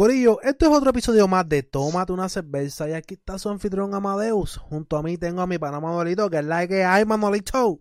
[0.00, 3.94] Corillo, esto es otro episodio más de Tómate una cerveza y aquí está su anfitrión
[3.94, 4.56] Amadeus.
[4.56, 7.80] Junto a mí tengo a mi pana Manolito, que es la que hay, Manolito.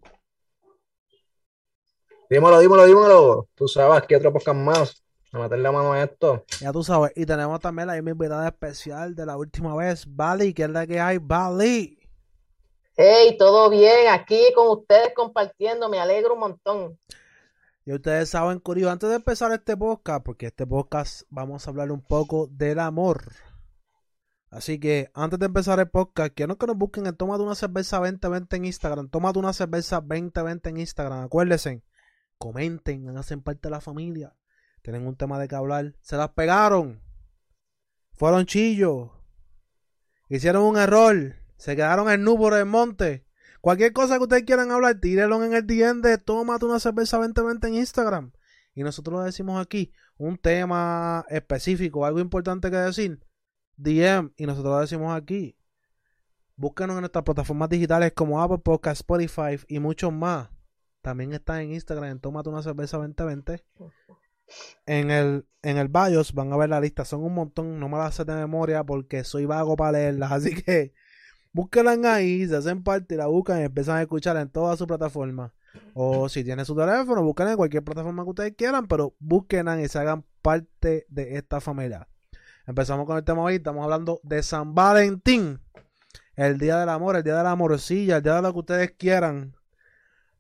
[2.30, 3.48] Dímelo, dímelo, dímelo.
[3.56, 5.02] Tú sabes que otro podcast más.
[5.32, 6.44] A meter la mano a esto.
[6.60, 7.14] Ya tú sabes.
[7.16, 10.86] Y tenemos también la misma invitada especial de la última vez, Bali, que es la
[10.86, 12.00] que hay, Bali.
[12.98, 17.00] Hey, todo bien, aquí con ustedes compartiendo, me alegro un montón.
[17.90, 21.92] Y ustedes saben, Corillo, antes de empezar este podcast, porque este podcast vamos a hablar
[21.92, 23.34] un poco del amor.
[24.52, 27.98] Así que antes de empezar el podcast, quiero que nos busquen en Tómate una cerveza
[27.98, 29.10] 2020 en Instagram.
[29.10, 31.24] Tómate una cerveza 2020 en Instagram.
[31.24, 31.84] Acuérdense,
[32.38, 34.36] comenten, hacen parte de la familia.
[34.84, 35.96] Tienen un tema de que hablar.
[36.02, 37.02] Se las pegaron.
[38.14, 39.10] Fueron chillos.
[40.28, 41.38] Hicieron un error.
[41.58, 43.26] Se quedaron en núvolo del monte.
[43.62, 47.68] Cualquier cosa que ustedes quieran hablar, tírenlo en el DM de Tómate una cerveza 2020
[47.68, 48.32] en Instagram.
[48.74, 49.92] Y nosotros lo decimos aquí.
[50.18, 53.20] Un tema específico, algo importante que decir.
[53.76, 54.32] DM.
[54.38, 55.58] Y nosotros lo decimos aquí.
[56.56, 60.50] Búsquenos en nuestras plataformas digitales como Apple Podcast, Spotify y muchos más.
[61.02, 63.64] También está en Instagram en Tómate una cerveza 2020.
[64.86, 67.06] En el, en el BIOS van a ver la lista.
[67.06, 67.80] Son un montón.
[67.80, 70.32] No me las sé de memoria porque soy vago para leerlas.
[70.34, 70.94] Así que
[71.52, 74.88] búsquenla ahí, se hacen parte y la buscan y empiezan a escuchar en toda su
[74.88, 75.54] plataforma.
[75.94, 79.88] O si tienen su teléfono, busquen en cualquier plataforma que ustedes quieran, pero búsquenla y
[79.88, 82.08] se hagan parte de esta familia.
[82.66, 85.60] Empezamos con el tema hoy, estamos hablando de San Valentín.
[86.36, 88.92] El día del amor, el día de la morcilla, el día de lo que ustedes
[88.92, 89.56] quieran.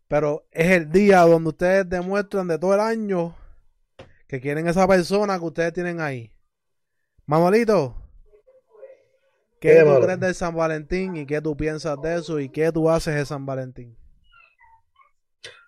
[0.07, 3.35] Pero es el día donde ustedes demuestran de todo el año
[4.27, 6.31] que quieren esa persona que ustedes tienen ahí.
[7.25, 7.98] Manuelito,
[9.59, 12.71] ¿qué ¿Qué, tú crees de San Valentín y qué tú piensas de eso y qué
[12.71, 13.95] tú haces de San Valentín?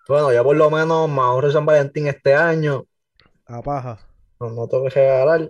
[0.08, 2.86] Bueno, ya por lo menos me ahorro San Valentín este año.
[3.46, 3.98] A paja.
[4.40, 5.40] No, no tengo que regalar.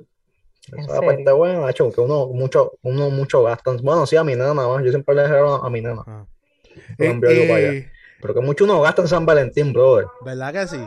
[0.68, 3.72] ¿En Esa es la parte buena, macho, que uno mucho, uno mucho gasta.
[3.82, 4.80] Bueno, sí, a mi nena, ¿no?
[4.80, 6.02] Yo siempre le regalo a mi nena.
[6.06, 6.26] Ah.
[6.98, 10.06] Eh, eh, Pero que mucho uno gasta en San Valentín, brother.
[10.24, 10.84] ¿Verdad que sí?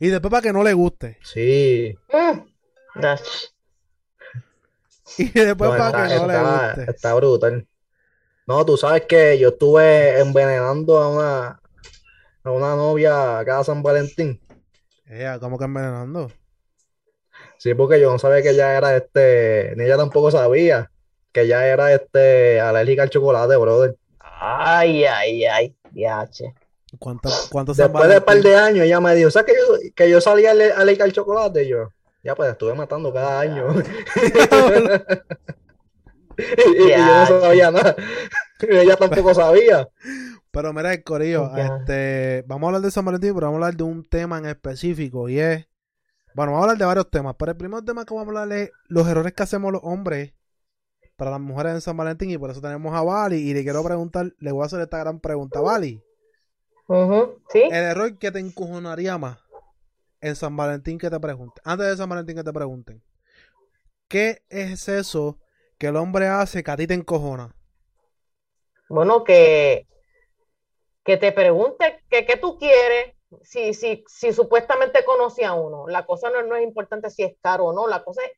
[0.00, 1.18] Y después para que no le guste.
[1.22, 1.96] Sí.
[2.12, 2.40] Mm.
[5.18, 6.90] Y después No, para está, que no le guste.
[6.92, 7.66] está brutal.
[8.46, 11.60] No, tú sabes que yo estuve envenenando a una,
[12.44, 14.40] a una novia cada San Valentín.
[15.06, 16.30] Ella, como que envenenando.
[17.58, 20.90] Sí, porque yo no sabía que ella era este, ni ella tampoco sabía
[21.32, 23.96] que ella era este alérgica al chocolate, brother.
[24.20, 26.54] Ay, ay, ay, yache.
[26.98, 29.90] ¿Cuántos cuántos San Después de un par de años ella me dijo, ¿sabes que yo,
[29.94, 31.64] que yo salía ale- alérgica al chocolate?
[31.64, 31.90] Y yo,
[32.24, 33.66] ya pues estuve matando cada año.
[36.36, 36.42] y,
[36.82, 36.96] y yo
[37.30, 37.96] no sabía nada.
[38.60, 39.88] Y ella tampoco sabía.
[40.50, 41.66] Pero mira, el corillo, Ya.
[41.66, 44.46] este, vamos a hablar de San Valentín, pero vamos a hablar de un tema en
[44.46, 45.66] específico y es,
[46.34, 48.56] bueno, vamos a hablar de varios temas, pero el primer tema que vamos a hablar
[48.58, 50.32] es los errores que hacemos los hombres
[51.16, 53.82] para las mujeres en San Valentín y por eso tenemos a Bali y le quiero
[53.84, 56.02] preguntar, le voy a hacer esta gran pregunta, Bali,
[57.50, 57.62] ¿Sí?
[57.62, 59.38] el error que te encojonaría más
[60.24, 63.02] en San Valentín que te pregunten, antes de San Valentín que te pregunten,
[64.08, 65.38] ¿qué es eso
[65.78, 67.54] que el hombre hace que a ti te encojona?
[68.88, 69.86] Bueno, que,
[71.04, 75.88] que te pregunte que qué tú quieres, si, si, si supuestamente conoce a uno.
[75.88, 78.32] La cosa no, no es importante si es caro o no, la cosa es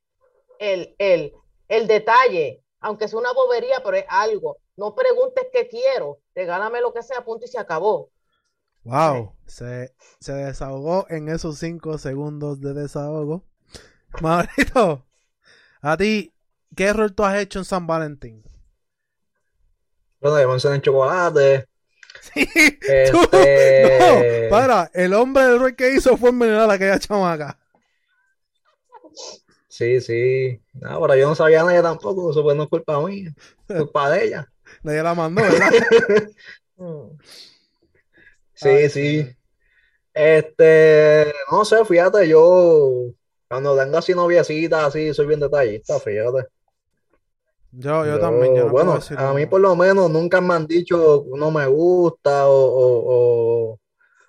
[0.59, 1.35] el, el,
[1.69, 4.59] el detalle, aunque es una bobería, pero es algo.
[4.77, 8.11] No preguntes qué quiero, regálame lo que sea, punto y se acabó.
[8.87, 13.45] Wow, se, se desahogó en esos cinco segundos de desahogo.
[14.23, 15.05] Maurito,
[15.83, 16.33] a ti,
[16.77, 18.45] ¿qué error tú has hecho en San Valentín?
[20.21, 21.67] Bueno, yo mencioné el chocolate.
[22.21, 22.47] Sí,
[23.11, 27.59] tú- Este, no, para, el hombre el error que hizo fue envenenar a aquella chamaca.
[29.69, 30.63] Sí, sí.
[30.75, 32.31] No, pero yo no sabía nada tampoco.
[32.31, 33.35] Eso pues no es culpa mía.
[33.69, 34.53] Es culpa de ella.
[34.85, 35.73] Nadie la mandó, ¿verdad?
[38.57, 39.37] Sí, Ay, sí.
[40.15, 43.13] Este, no sé, fíjate, yo
[43.49, 46.49] cuando tengo así noviecitas así, soy bien detallista, fíjate.
[47.73, 50.41] Yo, yo Yo, también, yo no puedo bueno, decir a mí por lo menos nunca
[50.41, 53.81] me han dicho no me gusta o, o, o,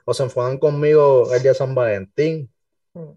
[0.05, 2.51] o se enfadan conmigo el día de San Valentín.
[2.93, 3.13] Mm.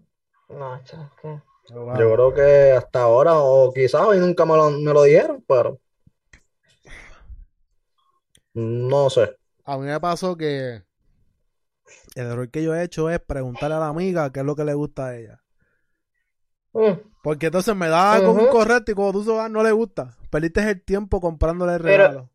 [0.49, 1.41] No, que-
[1.73, 1.97] Oh, wow.
[1.97, 5.79] Yo creo que hasta ahora, o quizás hoy nunca me lo, me lo dijeron, pero
[8.53, 9.35] no sé.
[9.65, 10.83] A mí me pasó que
[12.15, 14.63] el error que yo he hecho es preguntarle a la amiga qué es lo que
[14.65, 15.41] le gusta a ella.
[16.73, 16.91] Mm.
[17.23, 18.49] Porque entonces me da con un Ujú.
[18.49, 20.17] correcto y cuando tú vas no le gusta.
[20.29, 22.29] Perdiste el tiempo comprándole el Pero- regalo.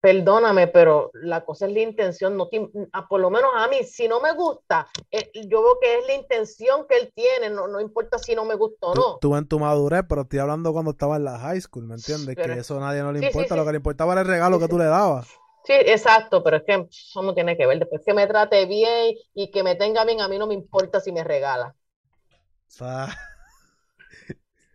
[0.00, 2.70] perdóname, pero la cosa es la intención, no te-
[3.08, 6.14] por lo menos a mí, si no me gusta, eh, yo veo que es la
[6.14, 9.18] intención que él tiene, no, no importa si no me gusta o no.
[9.20, 12.36] tú en tu madurez, pero estoy hablando cuando estaba en la high school, ¿me entiendes?
[12.36, 13.58] Pero- que eso a nadie no le Sí, importa, sí.
[13.58, 15.28] lo que le importaba era el regalo que tú le dabas.
[15.66, 17.78] Sí, exacto, pero es que eso no tiene que ver.
[17.80, 21.00] Después que me trate bien y que me tenga bien, a mí no me importa
[21.00, 21.74] si me regala.
[22.68, 23.08] O sea,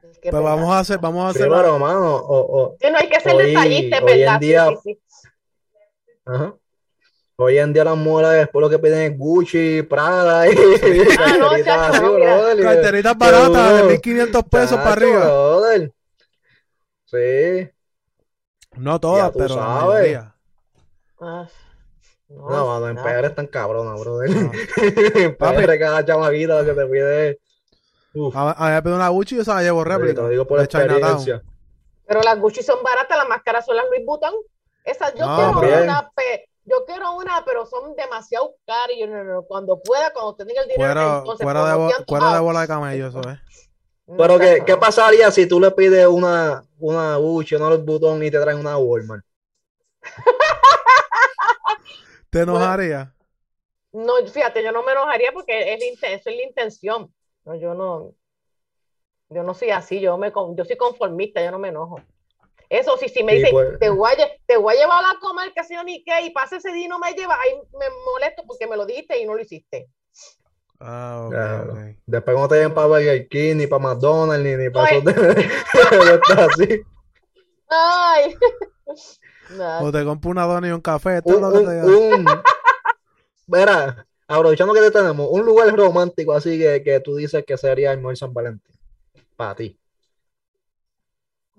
[0.03, 1.47] Es que es pues vamos a hacer, vamos a hacer.
[1.49, 4.39] Pero, mano, o, o- Sí, no hay que ser Hoy- detallista, es en verdad.
[4.39, 5.27] sí, día- sí, sí.
[6.25, 6.55] ajá.
[7.37, 10.51] Hoy en día las mujeres después lo que piden es Gucci, Prada y
[11.17, 13.89] Ah, no, así, brother, Carteritas baratas de duro.
[13.89, 15.19] 1500 pesos para arriba.
[15.25, 15.93] brother.
[17.05, 17.69] Sí,
[18.77, 20.19] No todas, pero la sabes.
[21.21, 21.47] Ah,
[22.29, 23.03] no, no, mano, en no.
[23.03, 24.29] PR están cabronas, brother.
[24.35, 24.51] No.
[25.15, 27.39] En PR cada chamaquita lo que te pide
[28.13, 30.21] Uf, A, me pidió una Gucci y yo se la llevo te réplica.
[30.23, 31.41] lo digo por experiencia.
[32.07, 34.33] Pero las Gucci son baratas, las más caras son las Louis Vuitton.
[34.83, 35.83] Esas, yo No, quiero bien.
[35.83, 36.11] una,
[36.65, 38.95] yo quiero una, pero son demasiado caras.
[38.95, 41.75] y Yo, no, no, no, cuando pueda, cuando tenga el dinero, Fuera, entonces, fuera, de,
[41.77, 43.39] bo- fuera de bola de camello, eso es.
[44.07, 44.79] no, Pero ¿qué, qué no.
[44.79, 48.77] pasaría si tú le pides una, una Gucci, una Louis Vuitton y te traen una
[48.77, 49.23] Walmart?
[52.31, 53.13] ¿Te enojaría?
[53.93, 57.13] No, fíjate, yo no me enojaría porque es eso es la intención.
[57.43, 58.13] No, yo no,
[59.29, 62.01] yo no soy así, yo me con- yo soy conformista, yo no me enojo.
[62.69, 63.79] Eso sí, si me Sí, dicen, pues.
[63.79, 66.29] te, voy a, te voy a llevar a comer, que si yo ni qué, y
[66.29, 69.25] pasa ese día y no me lleva, ahí me molesto porque me lo dijiste y
[69.25, 69.89] no lo hiciste.
[70.79, 71.73] Ah, ok, Claro.
[72.05, 74.97] Después no te lleven para Burger King, ni para McDonald's, ni, ni para Ay.
[74.97, 75.13] esos de,
[76.05, 76.81] de estos así.
[77.69, 78.37] Ay.
[79.57, 81.17] Nah, O te compro una dona y un café.
[81.17, 82.25] Esto es Un, lo que un, te un-
[83.47, 87.91] Verá, aprovechando que te tenemos, un lugar romántico así que, que tú dices que sería
[87.91, 88.75] el mejor San Valentín.
[89.35, 89.77] Para ti.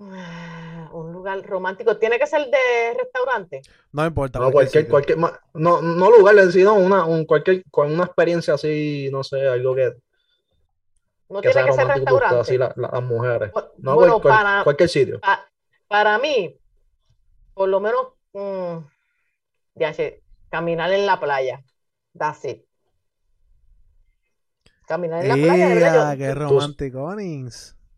[0.00, 3.62] Ah, Un lugar romántico, tiene que ser de restaurante.
[3.93, 4.39] No importa.
[4.39, 9.23] No, cualquier cualquier, no, no lugar, sino una, un, cualquier, con una experiencia así, no
[9.23, 9.93] sé, algo que,
[11.29, 12.41] No que tiene que ser ustedes, restaurante.
[12.41, 13.53] así la- la- las mujeres.
[13.79, 15.21] No, bueno, cual- cual- para, cualquier sitio.
[15.21, 15.47] pa-
[15.89, 16.56] para mí,
[17.55, 18.79] por lo menos, mm,
[19.75, 21.63] ya sé, caminar en la playa.
[22.17, 22.65] That's it.
[24.87, 27.15] Caminar en la playa, de verdad, ¡Ea, yo- qué romántico,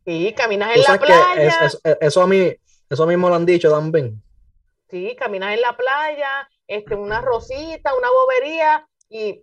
[0.05, 2.55] sí, caminar en la playa, es- es- eso a mí,
[2.89, 4.23] eso mismo lo han dicho también.
[4.91, 9.43] sí, caminar en la playa, este, una rosita, una bobería, y,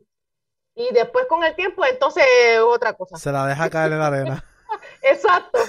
[0.75, 2.23] y después con el tiempo, entonces
[2.63, 3.17] otra cosa.
[3.17, 4.45] Se la deja caer en la arena.
[5.01, 5.59] Exacto.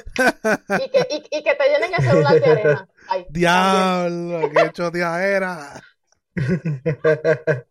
[0.79, 2.89] Y que, y, y que te llenen el celular de arena.
[3.09, 3.33] Ay, también.
[3.33, 4.51] ¡Diablo!
[4.55, 5.83] ¡Qué chotea era!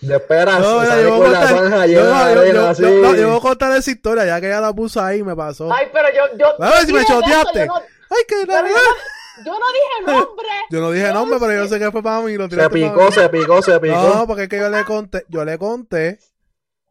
[0.00, 3.76] De espera, No, mira, yo voy la yo- yo- arena, no, yo voy a contar
[3.76, 5.72] esa historia, ya que ella la puso ahí, me pasó.
[5.72, 7.58] Ay, pero yo, yo, A ver si me dije eso, choteaste.
[7.60, 10.46] yo no- ¡Ay, qué pero la- yo no- yo no dije nombre.
[10.70, 12.36] Yo no dije nombre, pero yo sé que fue para mí.
[12.36, 13.12] Lo Se picó, mí.
[13.12, 13.96] se picó, se picó.
[13.96, 16.18] No, porque es que yo le conté, yo le conté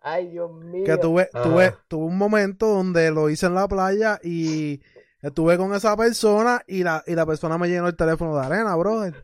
[0.01, 0.83] Ay, Dios mío.
[0.85, 4.81] que tuve, tuve, tuve un momento donde lo hice en la playa y
[5.21, 8.75] estuve con esa persona y la, y la persona me llenó el teléfono de arena,
[8.75, 9.23] brother.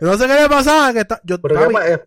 [0.00, 2.00] No sé qué le pasaba, que está, yo, ¿Pero qué, eh,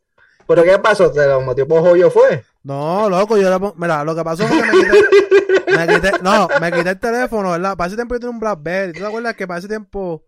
[0.48, 1.12] ¿Pero qué pasó?
[1.12, 2.44] ¿Te lo metió por joyo fue?
[2.63, 6.12] no, loco, yo le pon- mira, lo que pasó fue que me quité, me quité,
[6.24, 7.75] no, me quité el teléfono, ¿verdad?
[7.78, 10.24] Para ese tiempo yo tenía un Blackberry, ¿tú te acuerdas que para ese tiempo,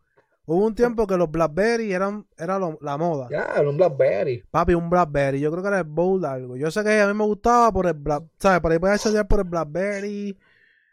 [0.45, 3.27] hubo un tiempo que los Blackberry eran, era lo- la moda?
[3.31, 4.43] Ya, era un Blackberry.
[4.51, 5.39] Papi, un Blackberry.
[5.39, 6.55] Yo creo que era el Bold algo.
[6.57, 8.59] Yo sé que a mí me gustaba por el Black, ¿sabes?
[8.59, 10.37] Por ahí podía chatear por el Blackberry.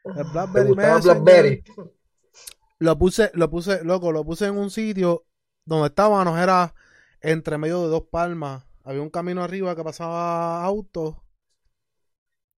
[0.04, 1.22] El ¿Te Blackberry gustaba Messenger.
[1.22, 1.64] Blackberry?
[2.78, 5.24] Lo puse, lo puse, loco, lo puse en un sitio
[5.64, 6.74] donde estábamos, era
[7.20, 8.64] entre medio de dos palmas.
[8.84, 11.14] Había un camino arriba que pasaba autos.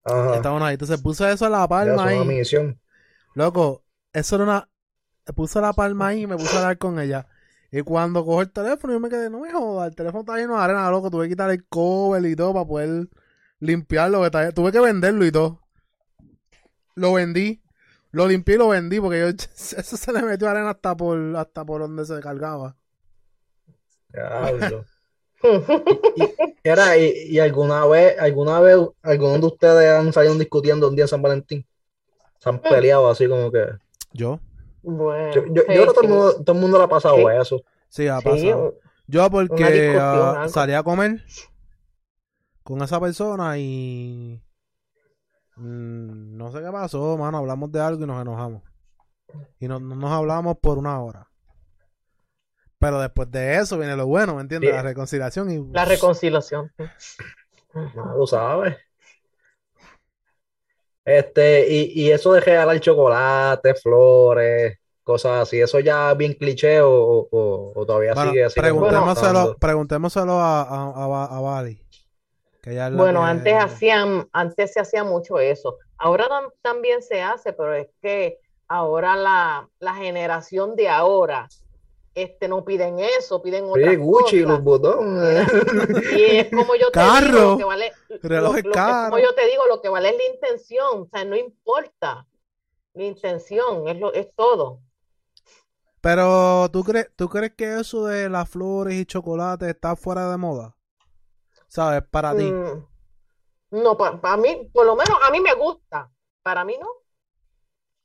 [0.04, 0.36] Ajá.
[0.36, 0.74] Estaban ahí.
[0.74, 2.24] Entonces puse eso en la palma ahí.
[2.26, 2.80] misión.
[3.34, 4.68] Loco, eso era una.
[5.34, 7.26] Puse la palma ahí y me puse a hablar con ella.
[7.70, 10.56] Y cuando cojo el teléfono, yo me quedé, no me jodas, el teléfono está lleno
[10.56, 11.10] de arena, loco.
[11.10, 13.08] Tuve que quitar el cover y todo para poder
[13.58, 14.20] limpiarlo.
[14.20, 15.60] que está- Tuve que venderlo y todo.
[16.94, 17.60] Lo vendí.
[18.12, 19.26] Lo limpié y lo vendí porque yo,
[19.78, 22.76] eso se le metió arena hasta por, hasta por donde se cargaba.
[24.12, 24.84] Diablo.
[26.62, 31.04] Era, y, y alguna vez, alguna vez, algunos de ustedes han salido discutiendo un día
[31.04, 31.66] en San Valentín.
[32.38, 33.64] Se han peleado así como que.
[34.12, 34.40] Yo.
[34.82, 36.12] Bueno, Yo, yo, yo sí, creo que todo el sí.
[36.12, 37.24] mundo, todo el mundo le ha pasado Sí.
[37.40, 37.62] eso.
[37.88, 38.74] Sí, ha Sí, pasado.
[39.06, 40.48] Yo porque Una discusión, ah, algo.
[40.48, 41.22] salí a comer
[42.62, 44.42] con esa persona y
[45.56, 47.38] mm, no sé qué pasó, mano.
[47.38, 48.62] Hablamos de algo y nos enojamos.
[49.58, 51.28] Y no, no nos hablamos por una hora.
[52.78, 54.70] Pero después de eso viene lo bueno, ¿me entiendes?
[54.70, 54.76] Sí.
[54.76, 56.70] La reconciliación y la reconciliación.
[57.94, 58.76] No lo sabes.
[61.04, 65.60] Este, y, y eso de regalar chocolate, flores, cosas así.
[65.60, 66.90] ¿Eso ya es bien cliché o,
[67.30, 68.60] o- o todavía Bueno, sigue así?
[68.60, 71.83] preguntémoselo, preguntémoselo a, a, a, a Bali.
[72.64, 75.76] Que Bueno, que- antes hacían, antes se hacía mucho eso.
[75.98, 81.46] Ahora tam- también se hace, pero es que ahora la, la generación de ahora
[82.14, 84.48] este, no piden eso, piden otras Sí, Gucci, cosas.
[84.56, 85.46] los botones.
[86.18, 87.92] Y es como yo te Carro, digo, lo que vale,
[88.22, 89.10] relojes lo- lo que- caros.
[89.10, 92.26] como yo te digo, lo que vale es la intención, o sea, no importa.
[92.94, 94.80] La intención es lo, es todo.
[96.00, 100.36] Pero ¿tú crees, ¿tú crees que eso de las flores y chocolate está fuera de
[100.36, 100.76] moda?
[101.68, 102.02] ¿Sabes?
[102.10, 102.42] Para ti.
[102.44, 102.84] Mm,
[103.70, 106.10] No, para mí, por lo menos a mí me gusta,
[106.42, 106.88] para mí no.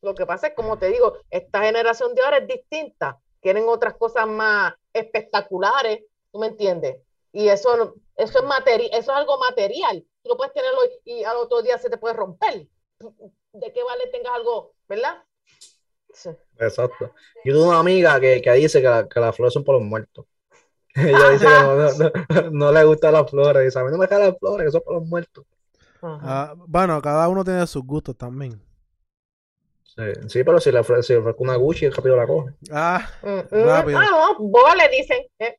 [0.01, 3.95] Lo que pasa es, como te digo, esta generación de ahora es distinta, quieren otras
[3.95, 6.97] cosas más espectaculares, ¿tú me entiendes?
[7.33, 10.03] Y eso, no- eso es materi eso es algo material.
[10.23, 12.67] Tú lo puedes tenerlo y al otro día se te puede romper.
[13.53, 15.23] ¿De qué vale tengas algo, verdad?
[16.13, 16.29] Sí.
[16.57, 17.13] Exacto.
[17.45, 19.83] Yo tengo una amiga que, que dice que, la- que las flores son por los
[19.83, 20.25] muertos.
[20.95, 23.63] Ella dice que no, no- no- no le gustan las flores.
[23.65, 25.45] Dice, a mí no me caen las flores, que son por los muertos.
[26.01, 28.61] Ah, bueno, cada uno tiene sus gustos también.
[29.83, 32.53] Sí, sí, pero si le ofrece, si una Gucci, el rápido la coge.
[32.71, 33.99] Ah, Mm, rápido.
[33.99, 35.57] ah, no, vos le dicen, eh,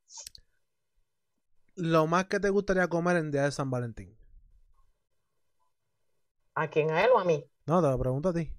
[1.75, 4.16] lo más que te gustaría comer en día de San Valentín.
[6.54, 6.90] ¿a quién?
[6.92, 7.44] ¿A él o a mí?
[7.66, 8.52] No, te lo pregunto a ti.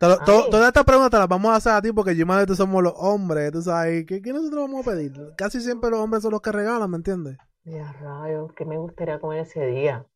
[0.00, 0.50] Lo- to- mí.
[0.50, 2.82] todas estas preguntas te las vamos a hacer a ti porque yo y tú somos
[2.82, 4.04] los hombres, tú sabes.
[4.06, 5.12] ¿Qué, qué nosotros vamos a pedir?
[5.36, 7.36] Casi siempre los hombres son los que regalan, ¿me entiendes?
[7.64, 10.06] Ya rayos, que me gustaría comer ese día.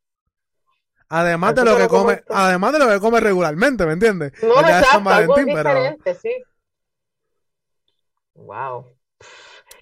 [1.09, 4.31] Además de lo que come, además de lo que come regularmente, ¿me entiendes?
[4.41, 6.43] No, San exacto, algo Valentín, pero diferente, sí.
[8.35, 8.85] Wow.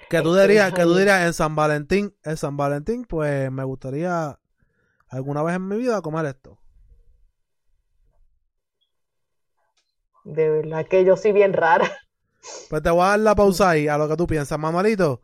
[0.09, 3.63] que tú Este, dirías, que tú dirías en San Valentín, en San Valentín, pues me
[3.63, 4.37] gustaría
[5.09, 6.57] alguna vez en mi vida comer esto.
[10.23, 11.89] De verdad que yo soy bien rara.
[12.69, 15.21] Pues te voy a dar la pausa ahí a lo que tú piensas, Manuelito.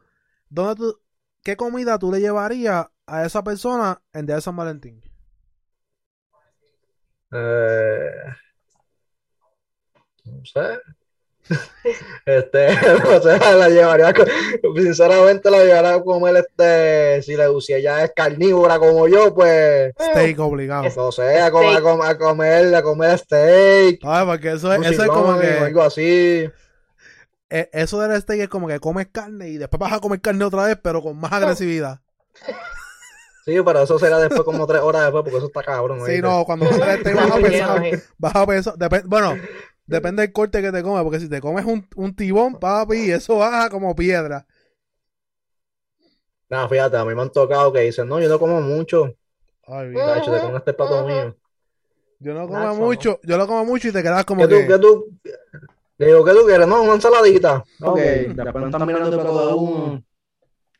[0.49, 1.01] ¿Dónde tú,
[1.43, 5.01] qué comida tú le llevarías a esa persona en día de San Valentín?
[7.31, 8.37] Eh,
[10.25, 10.79] no sé.
[12.25, 12.67] Este,
[13.03, 14.13] no sé, la llevaría,
[14.75, 19.93] sinceramente la llevaría a comer este, si le si ella es carnívora como yo, pues,
[19.99, 20.83] Steak obligado.
[20.95, 21.83] No sé, a, comer, a, Steak.
[21.83, 25.47] com- a comer, a comer steak, Ay, porque eso es, eso es como o que
[25.47, 26.49] algo así.
[27.49, 30.43] eh, eso del steak es como que comes carne y después vas a comer carne
[30.43, 32.01] otra vez, pero con más agresividad.
[33.45, 36.01] Sí, pero eso será después como tres horas después, porque eso está cabrón.
[36.05, 36.81] Sí, no, cuando vas
[37.31, 37.81] a pensar,
[38.17, 38.75] vas a pensar,
[39.05, 39.37] bueno,
[39.87, 43.37] depende del corte que te comes, porque si te comes un, un tibón, papi, eso
[43.37, 44.45] baja como piedra.
[46.49, 49.13] No, fíjate, a mí me han tocado que dicen, no, yo no como mucho.
[49.65, 49.93] Ay.
[49.93, 51.35] Tacho, te comes este plato mío.
[52.19, 54.59] Yo no como Nacho, mucho, yo lo como mucho y te quedas como ¿Qué tú,
[54.61, 54.67] que...
[54.67, 55.05] qué tú?
[55.97, 56.67] Le digo, ¿qué tú quieres?
[56.67, 57.57] No, una ensaladita.
[57.57, 57.97] Ok, Ok.
[57.97, 60.03] después no están mirando el plato de uno.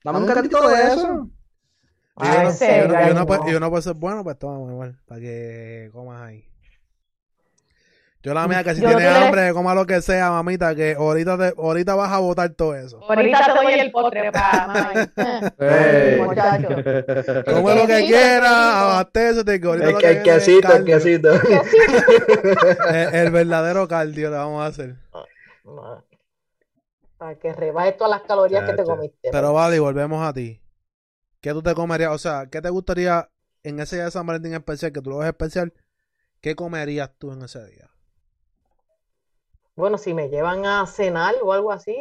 [0.04, 1.30] Dame un cantito de eso.
[2.20, 3.12] Y Ah, uno- ese y uno- y gallo.
[3.12, 6.46] uno puede- y uno puede ser bueno, pues toma igual, para que comas ahí.
[8.28, 10.76] Yo la mía que si Yo tienes no te- hambre, coma lo que sea, mamita,
[10.76, 13.00] que ahorita te, ahorita vas a botar todo eso.
[13.08, 15.50] Ahorita te doy el postre para mami.
[15.60, 16.20] Ey.
[16.20, 16.68] Muchacho.
[17.54, 21.30] Come lo que quieras, abastécete, que ahorita El, lo que- el quesito, el quesito.
[22.90, 24.96] El, el verdadero cardio le vamos a hacer.
[27.18, 29.30] Para que rebaje todas las calorías que te comiste.
[29.32, 30.62] Pero vale, volvemos a ti.
[31.40, 32.12] ¿Qué tú te comerías?
[32.12, 33.30] O sea, ¿qué te gustaría
[33.64, 35.74] en ese día de San Valentín especial, que tú lo ves especial?
[36.42, 37.90] ¿Qué comerías tú en ese día?
[39.78, 41.96] Bueno, si me llevan a cenar o algo así,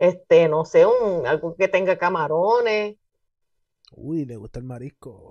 [0.00, 2.96] este, no sé, un, algo que tenga camarones.
[3.92, 5.30] Uy, le gusta el marisco.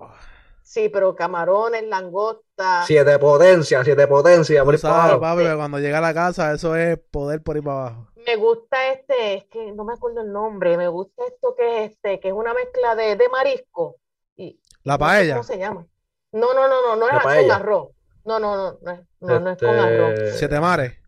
[0.62, 2.84] Sí, pero camarones, langosta.
[2.88, 4.64] Siete potencia, siete potencia.
[4.64, 7.82] por sabes, papi, que cuando llega a la casa, eso es poder por ahí para
[7.82, 8.08] abajo.
[8.26, 11.92] Me gusta este, es que no me acuerdo el nombre, me gusta esto que es
[11.92, 13.98] este, que es una mezcla de, de marisco.
[14.38, 15.34] Y La no sé paella.
[15.34, 15.86] ¿Cómo se llama?
[16.32, 17.90] No, no, no, no, no es con arroz.
[18.24, 20.40] No, no, no, no es, no, no es con Este, arroz.
[20.40, 21.03] Siete mares.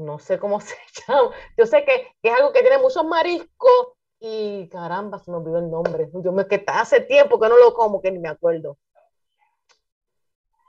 [0.00, 0.74] No sé cómo se
[1.06, 1.30] llama.
[1.56, 3.88] Yo sé que, es algo que tiene muchos mariscos
[4.18, 6.08] y caramba, se me olvidó el nombre.
[6.24, 8.78] Yo me que hace tiempo que no lo como, que ni me acuerdo.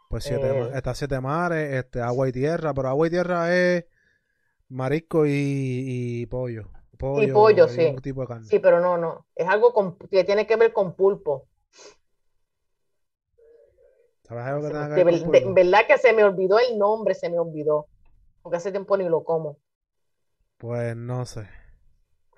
[0.10, 0.72] Pues siete, Eh.
[0.74, 3.86] está siete mares, este, agua y tierra, pero agua y tierra es
[4.68, 5.32] marisco y,
[6.22, 6.70] y pollo.
[6.98, 7.86] Pollo, pollo, y sí.
[7.86, 8.46] un tipo de carne.
[8.46, 9.26] Sí, pero no, no.
[9.36, 11.48] Es algo con- que tiene que ver con pulpo.
[14.24, 17.40] ¿Sabes algo que que ver de- verdad que se me olvidó el nombre, se me
[17.40, 17.88] olvidó.
[18.42, 19.58] Porque hace tiempo ni lo como.
[20.58, 21.50] Pues no sé.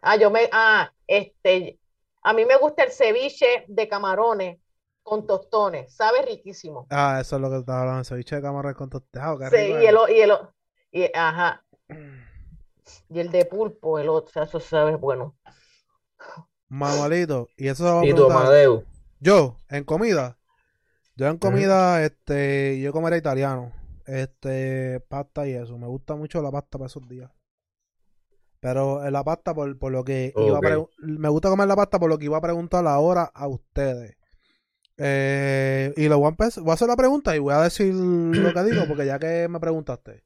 [0.01, 1.79] Ah, yo me, ah, este,
[2.23, 4.59] a mí me gusta el ceviche de camarones
[5.03, 6.89] con tostones, sabe riquísimo.
[6.89, 9.85] Ah, eso es lo que estaba hablando, ceviche de camarón con tostado, qué Sí, y
[9.85, 10.53] el, o- y el, o-
[10.91, 11.63] y, ajá,
[13.09, 15.37] y el de pulpo, el otro, o sea, eso sabe bueno.
[16.69, 18.27] Manuelito, y eso se va a Y tu preguntar.
[18.27, 18.85] Amadeu.
[19.19, 20.39] Yo, en comida.
[21.15, 23.73] Yo en comida, este, yo comería italiano.
[24.05, 25.77] Este, pasta y eso.
[25.77, 27.31] Me gusta mucho la pasta para esos días.
[28.59, 31.99] Pero eh, la pasta por, por lo que iba a me gusta comer la pasta
[31.99, 34.15] por lo que iba a preguntar ahora a ustedes.
[34.97, 37.93] Eh, y lo voy a empezar, voy a hacer la pregunta y voy a decir
[37.93, 40.23] lo que digo, porque ya que me preguntaste.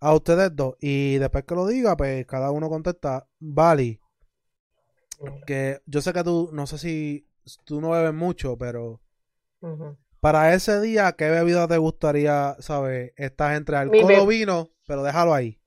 [0.00, 0.76] A ustedes dos.
[0.80, 3.28] Y después que lo diga, pues cada uno contesta.
[3.38, 4.00] Vali,
[5.46, 7.28] que yo sé que tú, no sé si
[7.64, 9.00] tú no bebes mucho, pero.
[10.20, 13.12] Para ese día, ¿qué bebida te gustaría, sabes?
[13.16, 15.58] Estás entre alcohol o vino, pero déjalo ahí.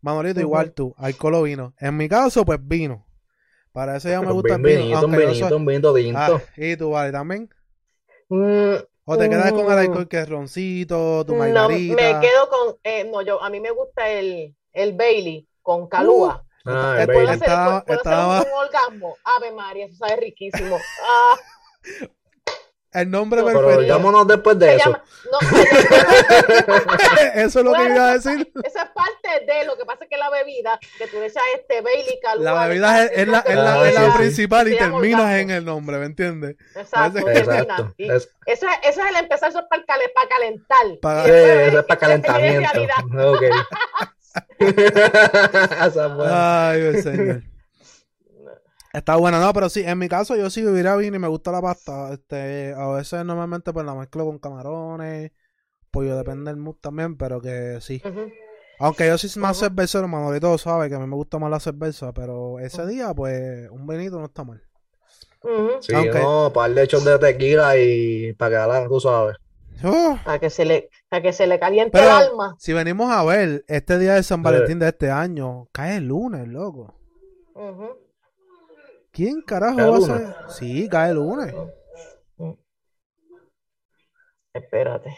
[0.00, 1.74] Manolito, igual tú, alcohol o vino.
[1.78, 3.06] En mi caso, pues vino.
[3.72, 4.78] Para ese día me gusta el Un vino.
[4.84, 6.18] vinito, un vinito, un vinito.
[6.18, 7.48] Ah, ¿Y tú, vale, también?
[8.28, 8.74] Mm,
[9.06, 9.78] ¿O te quedas con el Mm.
[9.78, 11.94] alcohol que es roncito, tu no, margarita?
[11.96, 16.44] me quedo con, eh, no, yo, a mí me gusta el, el Bailey con calúa.
[16.66, 17.32] Ah, Eh, el ¿Puedo baile.
[17.32, 19.16] hacer, estaba- puedo- puedo hacer estaba- un, un orgasmo?
[19.36, 20.76] Ave María, eso sabe riquísimo.
[21.02, 21.36] Ah,
[22.94, 23.80] El nombre Pero Pero perfecto.
[23.82, 24.84] oigámonos después de se eso.
[24.90, 26.96] llama, no, se llama-
[27.34, 28.52] Eso es lo que iba a decir.
[28.64, 31.42] esa es parte de lo que pasa es que la bebida que tú le echas
[31.56, 32.44] este Bailey calúa.
[32.44, 35.98] La bebida es, la, es la- Ah, es la principal y terminas en el nombre,
[35.98, 36.56] ¿me entiendes?
[36.76, 37.94] Exacto, Exacto.
[37.98, 40.86] Y Eso, es, eso es el empezar, eso es para, el cale- para calentar.
[41.02, 42.70] Para- Sí, eso es para calentamiento.
[42.72, 43.28] realidad.
[43.28, 43.42] Ok.
[44.58, 46.68] Esa es buena.
[46.70, 47.42] Ay, señor.
[48.94, 51.50] Está buena, no, pero sí, en mi caso yo sí viviría vino y me gusta
[51.50, 52.12] la pasta.
[52.12, 55.32] Este, a veces normalmente pues la mezclo con camarones,
[55.90, 58.00] pollo, depende del mood también, pero que sí.
[58.78, 59.66] Aunque yo soy más Ujú.
[59.66, 63.68] cervecero, Manolito sabe que a mí me gusta más la cerveza, pero ese día pues
[63.70, 64.62] un vinito no está mal.
[65.80, 69.36] Sí, Aunque- no, par de hechos de tequila y para que la, tú sabes.
[69.82, 72.54] Oh, Para que se le, para que se le caliente Pero- el alma.
[72.60, 74.44] si venimos a ver, este día de San Sí.
[74.44, 76.94] Valentín de este año, cae el lunes, loco.
[77.54, 77.88] Ujú.
[79.14, 80.34] ¿Quién carajo ¿Cae va a ser?
[80.48, 81.54] Sí, cae el lunes.
[84.52, 85.10] Espérate.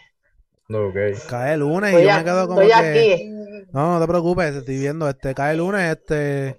[0.69, 0.97] Ok.
[1.29, 3.03] Cae el lunes y Estoy, yo a- me quedo como estoy que...
[3.15, 3.67] aquí.
[3.73, 5.09] No, no te preocupes, te estoy viendo.
[5.09, 6.57] Este cae el lunes, este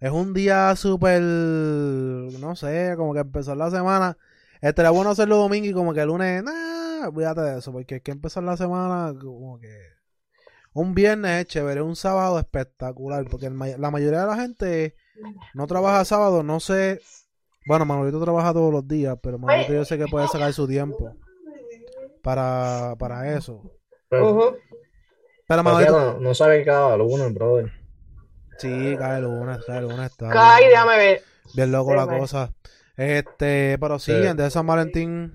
[0.00, 4.16] es un día súper, no sé, como que empezar la semana.
[4.60, 7.96] Este era bueno hacerlo domingo y como que el lunes, nah, olvídate de eso, porque
[7.96, 9.74] es que empezar la semana como que
[10.72, 14.94] un viernes es chévere, un sábado espectacular, porque el la mayoría de la gente
[15.54, 17.00] no trabaja sábado, no sé.
[17.66, 21.14] Bueno, Manolito trabaja todos los días, pero Manolito yo sé que puede sacar su tiempo
[22.22, 23.62] para, para eso.
[24.08, 24.40] Pero, Ujú.
[24.52, 24.58] Pero
[25.46, 27.72] pero Manolito, fíjate, no sabe que cada lunes, brother.
[28.58, 30.10] sí, cae el lunes, cae el lunes.
[30.10, 30.70] Está bien.
[30.70, 31.22] déjame ver.
[31.54, 32.52] Bien loco la cosa.
[32.96, 34.36] Este, pero sí, Sí.
[34.36, 35.34] de San Valentín.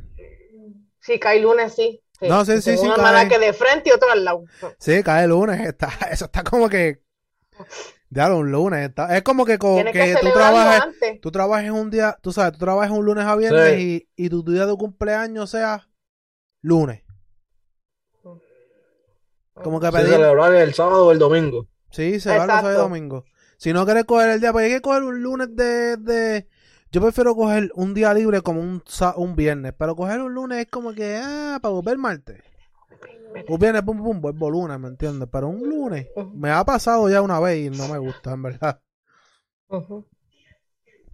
[1.00, 2.02] Sí, cae lunes, sí.
[2.20, 2.28] sí.
[2.28, 3.04] No, sí, sí, sí, Una cae.
[3.04, 4.44] mala que de frente y otra al lado.
[4.80, 5.60] Sí, cae el lunes.
[5.68, 7.02] Está, eso está como que.
[8.16, 8.88] Ya un lunes.
[8.90, 10.82] Está, es como que, co- que que tú trabajes.
[10.82, 11.22] antes.
[11.22, 14.08] Tú trabajes un día, tú sabes, tú trabajas un lunes a viernes Sí.
[14.18, 15.88] y, y tu día de cumpleaños sea
[16.62, 17.04] lunes.
[19.54, 20.10] Como que Sí, pedir.
[20.10, 21.68] celebrar el sábado o el domingo.
[21.92, 22.74] Sí, se va el Exacto.
[22.74, 23.26] domingo.
[23.58, 26.48] Si no quieres coger el día, pues hay que coger un lunes de, de...
[26.92, 30.60] Yo prefiero coger un día libre como un, sa- un viernes, pero coger un lunes
[30.60, 32.42] es como que, ah, para volver martes.
[33.48, 35.28] Un viernes, pum, pum, vuelvo lunes, ¿me entiendes?
[35.32, 38.82] Pero un lunes me ha pasado ya una vez y no me gusta, en verdad.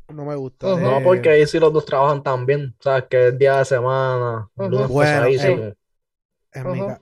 [0.10, 0.76] No me gusta.
[0.78, 2.76] No, Eh, porque ahí sí los dos trabajan también.
[2.80, 5.68] Sabes que es día de semana, lunes Bueno, pesadísimo.
[6.54, 6.86] en mi Ujú.
[6.86, 7.02] ca-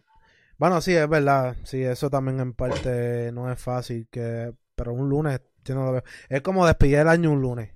[0.57, 1.57] Bueno, sí, es verdad.
[1.65, 5.93] Sí, eso también en parte no es fácil, que pero un lunes, yo no lo
[5.93, 6.03] veo.
[6.29, 7.71] Es como despedir el año un lunes.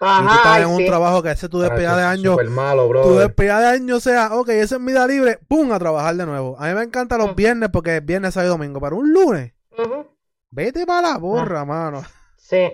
[0.00, 0.86] Y tú Ajá, estás ay, en un sí.
[0.86, 4.76] trabajo que ese tu despedida de año malo, tu despedida de año sea, ok, ese
[4.76, 6.56] es mi día libre, pum, a trabajar de nuevo.
[6.60, 7.34] A mí me encantan los Mm.
[7.36, 10.06] viernes porque es viernes, sábado y domingo, pero un lunes, Ujú.
[10.50, 12.02] vete para la borra, mano.
[12.36, 12.70] Sí.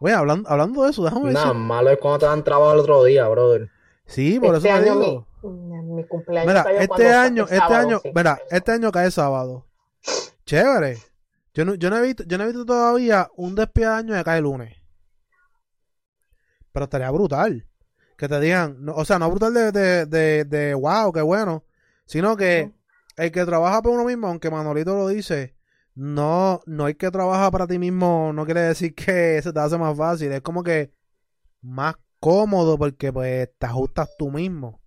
[0.00, 1.60] Oye, hablando, hablando de eso, déjame Nada, decir.
[1.60, 3.70] malo es cuando te dan trabajo el otro día, brother.
[4.04, 5.26] Sí, por Este eso te año digo.
[5.42, 8.10] mi, mi cumpleaños Mira, este ca- año, el este sábado, año, sí.
[8.14, 9.66] mira, este año cae sábado.
[10.44, 10.98] Chévere.
[11.54, 14.14] Yo no, yo no he visto, yo no he visto todavía un despedida de año
[14.14, 14.76] que cae lunes.
[16.76, 17.66] Pero estaría brutal.
[18.18, 21.64] Que te digan, no- o sea, no brutal de, de, de, de wow, qué bueno.
[22.04, 22.70] Sino que
[23.16, 25.56] el que trabaja por uno mismo, aunque Manolito lo dice,
[25.94, 29.78] no, no hay que trabajar para ti mismo, no quiere decir que se te hace
[29.78, 30.30] más fácil.
[30.32, 30.92] Es como que
[31.62, 34.82] más cómodo porque pues te ajustas tú mismo.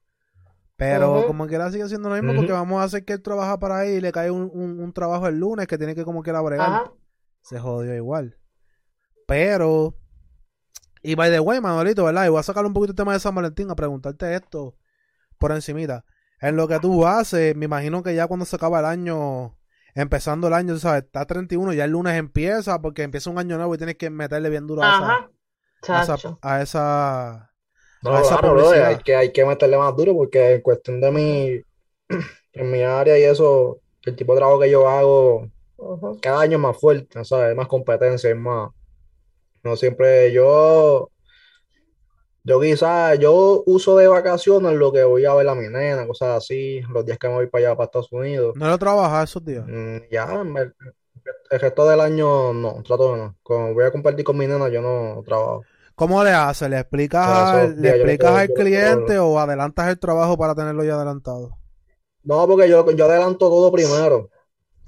[0.76, 1.26] Pero Ujú.
[1.26, 3.94] como quiera sigue siendo lo mismo porque vamos a hacer que él trabaja para ahí
[3.94, 6.70] y le cae un, un, un trabajo el lunes que tiene que como quiera bregar.
[6.70, 6.94] Ajá.
[7.42, 8.38] Se jodió igual.
[9.26, 9.96] Pero,
[11.02, 12.26] y by the way, Manolito, ¿verdad?
[12.26, 14.76] Y voy a sacar un poquito el tema de San Valentín a preguntarte esto
[15.38, 16.06] por encimita.
[16.42, 19.58] En lo que tú haces, me imagino que ya cuando se acaba el año,
[19.96, 23.76] empezando el año, sabes, está 31, ya el lunes empieza porque empieza un año nuevo
[23.76, 25.30] y tienes que meterle bien duro a esa,
[25.90, 26.40] a esa, chacho.
[26.42, 27.52] a esa-
[28.02, 28.88] No, a esa claro, bro, publicidad.
[28.88, 31.62] hay que, hay que meterle más duro porque en cuestión de mi,
[32.54, 35.48] en mi área y eso, el tipo de trabajo que yo hago,
[36.22, 37.50] cada año es más fuerte, ¿sabes?
[37.50, 38.70] Hay más competencia, es más.
[39.70, 41.12] No siempre yo,
[42.44, 46.38] yo quizás, yo uso de vacaciones lo que voy a ver a mi nena, cosas
[46.38, 48.56] así, los días que me voy para allá, para Estados Unidos.
[48.56, 49.64] No lo trabajas esos días.
[49.68, 50.74] Mm, ya, el,
[51.52, 53.36] el resto del año no, trato de no.
[53.44, 55.64] Como voy a compartir con mi nena, yo no trabajo.
[55.94, 56.68] ¿Cómo le haces?
[56.70, 61.58] ¿Le explicas, le explicas al cliente o adelantas el trabajo para tenerlo ya adelantado?
[62.24, 64.30] No, porque yo, yo adelanto todo primero.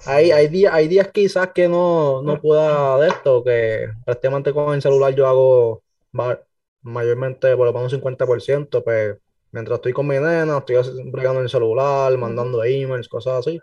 [0.05, 4.73] Hay, hay días, hay días quizás que no, no pueda de esto, que prácticamente con
[4.73, 6.39] el celular yo hago ma-
[6.81, 9.17] mayormente por lo menos un 50%, pues
[9.51, 10.77] mientras estoy con mi nena, estoy
[11.11, 13.59] bregando en el celular, mandando emails, cosas así.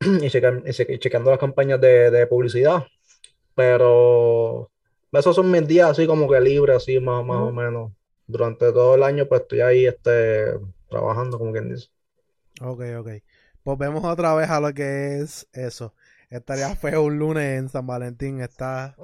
[0.00, 2.84] Y, chequeando las campañas de, de publicidad.
[3.54, 4.70] Pero
[5.12, 7.92] esos son mis días así como que libres, así más, más o menos.
[8.26, 10.54] Durante todo el año pues estoy ahí este,
[10.88, 11.88] trabajando, como quien dice.
[12.60, 13.08] Ok, ok.
[13.62, 15.94] Pues vemos otra vez a lo que es eso.
[16.28, 18.40] Estaría feo un lunes en San Valentín.
[18.40, 18.96] Está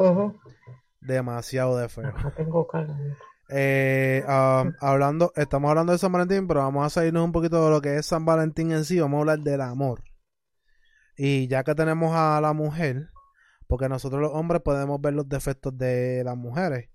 [1.01, 2.13] demasiado de feo.
[2.13, 2.97] No tengo calor.
[3.49, 7.71] Eh, um, hablando, estamos hablando de San Valentín, pero vamos a salirnos un poquito de
[7.71, 8.99] lo que es San Valentín en sí.
[8.99, 10.03] Vamos a hablar del amor.
[11.17, 13.11] Y ya que tenemos a la mujer,
[13.67, 16.91] porque nosotros los hombres podemos ver los defectos de las mujeres,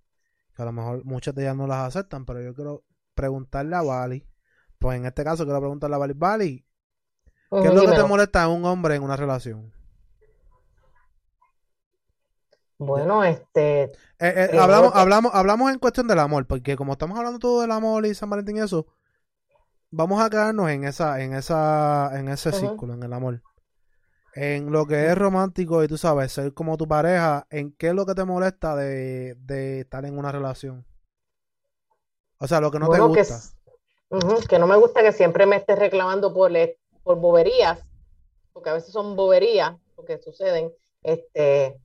[0.56, 2.84] que a lo mejor muchas de ellas no las aceptan, pero yo quiero
[3.15, 4.28] preguntarle a Bali,
[4.78, 6.65] pues en este caso quiero preguntarle a Bali, Bali,
[7.60, 9.72] ¿qué es lo que te molesta a un hombre en una relación?
[12.78, 17.40] Bueno, este, Eh, eh, hablamos, hablamos, hablamos en cuestión del amor, porque como estamos hablando
[17.40, 18.86] todo del amor y San Valentín y eso,
[19.92, 23.42] vamos a quedarnos en esa, en esa, en ese círculo, en el amor.
[24.34, 27.96] En lo que es romántico y tú sabes, ser como tu pareja, ¿en qué es
[27.96, 30.86] lo que te molesta de, de estar en una relación?
[32.40, 33.38] O sea, lo que no te bueno, que, gusta.
[33.38, 33.54] s-
[34.10, 37.80] ujú, que no me gusta que siempre me estés reclamando por, le- por boberías,
[38.54, 41.80] porque a veces son boberías, porque suceden, este,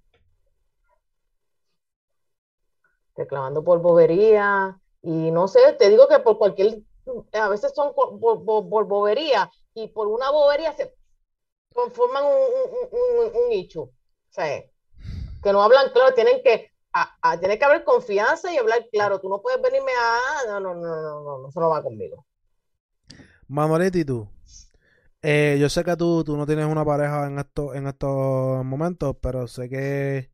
[3.16, 6.82] reclamando por boberías, y no sé, te digo que por cualquier,
[7.32, 10.94] a veces son por, por- bobería, y por una bobería se
[11.74, 13.82] conforman un, un, un, un issue.
[13.82, 13.92] O
[14.30, 14.64] sea,
[15.42, 19.20] que no hablan claro, tienen que, a, a- tiene que haber confianza y hablar claro.
[19.20, 22.26] Tú no puedes venirme a, no, no, no, no, no, eso no va conmigo.
[23.48, 24.28] Manolito, ¿y tú?
[25.28, 29.16] Eh, yo sé que tú, tú no tienes una pareja en esto, en estos momentos,
[29.20, 30.30] pero sé que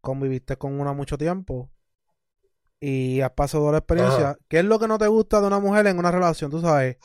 [0.00, 1.70] conviviste con una mucho tiempo
[2.80, 4.36] y has pasado la experiencia.
[4.36, 4.38] Ajá.
[4.48, 6.50] ¿Qué es lo que no te gusta de una mujer en una relación?
[6.50, 6.96] Tú sabes.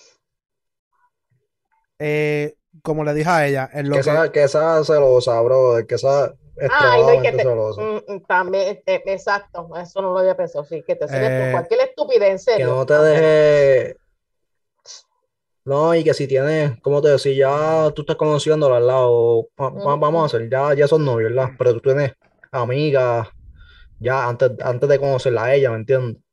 [2.00, 5.86] Eh, como le dije a ella, en lo Que que esa, que esa celosa, bro,
[5.88, 6.34] que esa
[6.68, 7.90] Ay, no, y que te, celosa.
[8.08, 11.50] mm, mm, también, eh, exacto, eso no lo había pensado, sí, que te celes por
[11.50, 12.70] Eh, cualquier estupidez, en Que serio.
[12.70, 13.98] no te deje.
[15.64, 17.34] No, y que si tienes, como te decía,
[17.88, 21.32] ya tú estás conociéndola al lado, va- va- vamos a hacer, ya, ya son novios,
[21.32, 21.52] ¿verdad?
[21.58, 22.14] Pero tú tienes
[22.52, 23.28] amigas,
[24.00, 26.24] ya antes, antes de conocerla a ella, ¿me entiendes?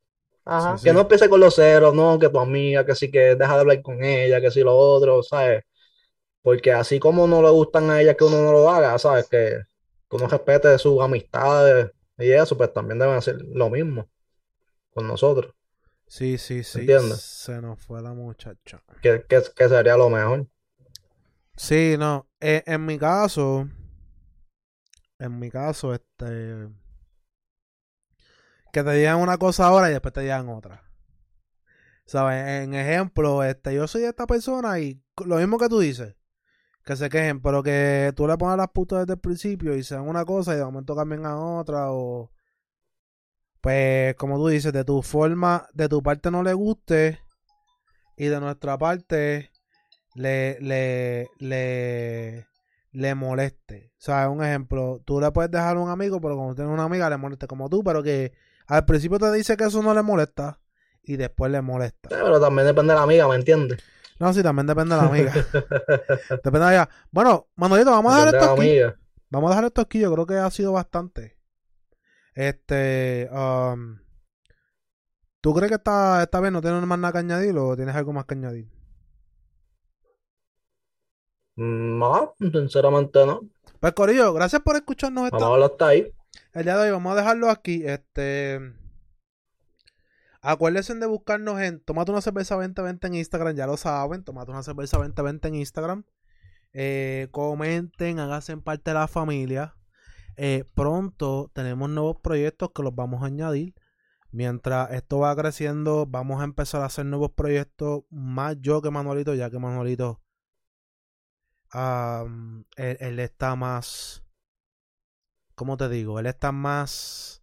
[0.45, 0.77] Ajá.
[0.79, 0.95] Sí, Que sí.
[0.95, 3.83] no empiece con los ceros, no, que tu amiga, que sí, que deja de hablar
[3.83, 5.64] con ella, que sí lo otro, ¿sabes?
[6.43, 9.29] Porque así como no le gustan a ella que uno no lo haga, ¿sabes?
[9.29, 9.61] Que,
[10.11, 14.09] que uno respete sus amistades y eso, pues también deben hacer lo mismo
[14.95, 15.55] con nosotros,
[16.09, 16.81] Sí, sí, sí.
[16.81, 17.21] ¿Entiendes?
[17.21, 18.83] Se nos fue la muchacha.
[19.03, 20.49] que, que, que sería lo mejor.
[21.57, 22.29] Sí, no.
[22.40, 23.68] eh, en mi caso,
[25.18, 26.68] en mi caso, este,
[28.73, 30.85] que te digan una cosa ahora y después te digan otra.
[32.07, 32.62] ¿Sabes?
[32.64, 36.16] En ejemplo, este, yo soy esta persona y lo mismo que tú dices,
[36.85, 40.09] que se quejen, pero que tú le pongas las putas desde el principio y sean
[40.09, 42.31] una cosa y de momento cambien a otra o
[43.61, 47.21] pues como tú dices, de tu forma, de tu parte no le guste
[48.16, 49.51] y de nuestra parte
[50.14, 52.47] le, le, le,
[52.92, 53.92] le moleste.
[53.99, 56.85] O sea, un ejemplo, tú le puedes dejar a un amigo, pero como tienes una
[56.85, 58.33] amiga, le moleste como tú, pero que
[58.66, 60.61] al principio te dice que eso no le molesta
[61.03, 62.09] y después le molesta.
[62.11, 63.81] Sí, Pero también depende de la amiga, ¿me entiendes?
[64.18, 65.33] No, sí, también depende de la amiga.
[66.44, 66.88] depende de ella.
[67.12, 68.71] Bueno, Manolito, vamos a dejar Depende esto aquí.
[68.71, 68.97] amiga.
[69.31, 71.38] Vamos a dejar esto aquí, yo creo que ha sido bastante.
[72.38, 73.98] Este, um,
[75.40, 78.12] ¿tú crees que esta, esta vez no tienes más nada que añadir o tienes algo
[78.12, 78.68] más que añadir?
[81.57, 83.40] Mm, No, sinceramente no.
[83.81, 86.12] Pues Corillo, gracias por escucharnos esta, Vamos a hasta ahí.
[86.53, 86.90] el día de hoy.
[86.92, 87.83] Vamos a dejarlo aquí.
[87.85, 88.61] Este,
[90.40, 94.22] acuérdense de buscarnos en Tomate una cerveza 2020 en Instagram, ya lo saben.
[94.22, 96.05] Tomate una cerveza 2020 en Instagram.
[96.72, 99.74] Eh, comenten, háganse parte de la familia.
[100.38, 103.74] Eh, pronto tenemos nuevos proyectos que los vamos a añadir.
[104.31, 108.05] Mientras esto va creciendo, vamos a empezar a hacer nuevos proyectos.
[108.11, 110.22] Más yo que Manuelito, ya que Manuelito
[111.74, 114.24] él, él está más.
[115.55, 116.20] ¿Cómo te digo?
[116.20, 117.42] Él está más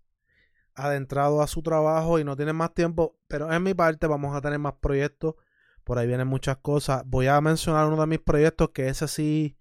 [0.73, 3.19] adentrado a su trabajo y no tiene más tiempo.
[3.27, 5.35] Pero en mi parte vamos a tener más proyectos.
[5.83, 7.03] Por ahí vienen muchas cosas.
[7.05, 9.57] Voy a mencionar uno de mis proyectos que ese sí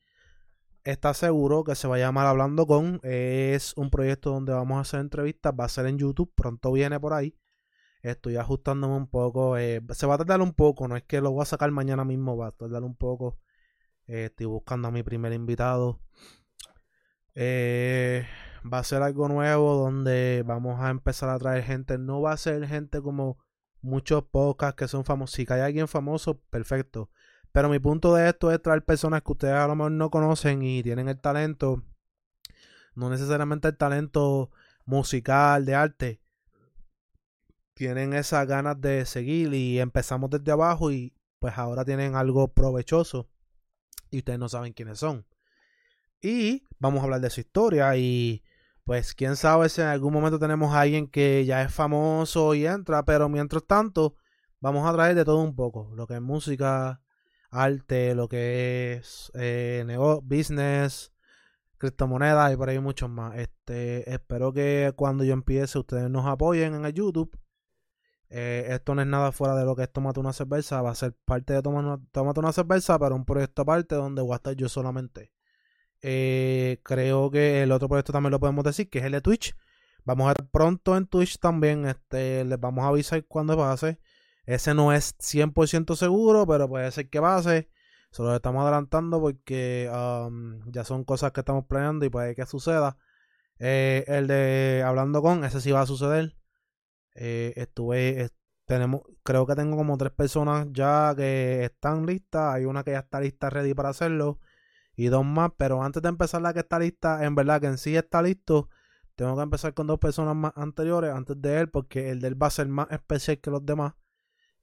[0.84, 3.00] está seguro que se va a llamar Hablando con.
[3.02, 5.52] Es un proyecto donde vamos a hacer entrevistas.
[5.58, 6.32] Va a ser en YouTube.
[6.34, 7.36] Pronto viene por ahí.
[8.02, 9.56] Estoy ajustándome un poco.
[9.58, 10.86] eh, se va a tardar un poco.
[10.88, 12.36] No es que lo voy a sacar mañana mismo.
[12.36, 13.38] Va a tardar un poco.
[14.06, 16.00] Eh, estoy buscando a mi primer invitado.
[17.34, 18.26] Eh,
[18.72, 21.98] va a ser algo nuevo donde vamos a empezar a traer gente.
[21.98, 23.38] No va a ser gente como
[23.80, 25.34] muchos podcasts que son famosos.
[25.34, 27.10] Si hay alguien famoso, perfecto.
[27.54, 30.64] Pero mi punto de esto es traer personas que ustedes a lo mejor no conocen
[30.64, 31.84] y tienen el talento.
[32.96, 34.50] No necesariamente el talento
[34.86, 36.20] musical, de arte.
[37.74, 43.30] Tienen esas ganas de seguir y empezamos desde abajo y pues ahora tienen algo provechoso
[44.10, 45.24] y ustedes no saben quiénes son.
[46.20, 48.42] Y vamos a hablar de su historia y
[48.82, 52.66] pues quién sabe si en algún momento tenemos a alguien que ya es famoso y
[52.66, 54.16] entra, pero mientras tanto
[54.58, 57.03] vamos a traer de todo un poco, lo que es música,
[57.54, 61.12] arte, lo que es eh, nego- business,
[61.78, 63.36] criptomonedas y por ahí muchos más.
[63.38, 67.38] Este, espero que cuando yo empiece ustedes nos apoyen en el YouTube.
[68.30, 70.94] Eh, esto no es nada fuera de lo que es Tómate una cerveza, va a
[70.94, 74.36] ser parte de Toma una- Tómate una cerveza, pero un proyecto aparte donde voy a
[74.36, 75.32] estar yo solamente.
[76.02, 79.54] Eh, creo que el otro proyecto también lo podemos decir, que es el de Twitch.
[80.04, 81.86] Vamos a estar pronto en Twitch también.
[81.86, 83.98] Este, les vamos a avisar cuando pase.
[84.46, 87.70] Ese no es 100% seguro, pero puede ser que pase.
[88.10, 92.46] Se lo estamos adelantando porque um, ya son cosas que estamos planeando y puede que
[92.46, 92.96] suceda.
[93.58, 96.36] Eh, el de hablando con, ese sí va a suceder.
[97.14, 98.34] Eh, estuve, es-
[98.66, 102.54] tenemos, creo que tengo como tres personas ya que están listas.
[102.54, 104.40] Hay una que ya está lista, ready para hacerlo.
[104.96, 107.78] Y dos más, pero antes de empezar la que está lista, en verdad que en
[107.78, 108.70] sí está listo.
[109.16, 112.42] Tengo que empezar con dos personas más anteriores antes de él, porque el de él
[112.42, 113.94] va a ser más especial que los demás.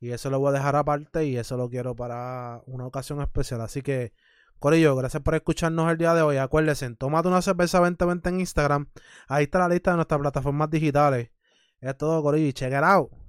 [0.02, 3.62] Y eso lo voy a dejar aparte y eso lo quiero para una ocasión especial.
[3.62, 4.14] Así que,
[4.58, 6.38] Corillo, gracias por escucharnos el día de hoy.
[6.38, 8.90] Acuérdense, tómate una cerveza 2020 en Instagram.
[9.28, 11.30] Ahí está la lista de nuestras plataformas digitales.
[11.82, 13.21] Es todo, Corillo, check it out.